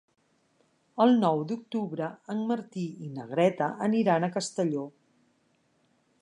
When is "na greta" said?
3.19-3.69